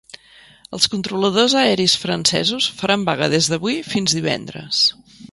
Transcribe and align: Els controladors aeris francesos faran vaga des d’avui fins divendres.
Els 0.75 0.87
controladors 0.93 1.55
aeris 1.63 1.93
francesos 2.05 2.69
faran 2.79 3.03
vaga 3.09 3.27
des 3.35 3.51
d’avui 3.53 3.77
fins 3.91 4.17
divendres. 4.21 4.81